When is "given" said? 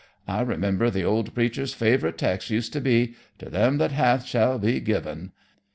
4.79-5.31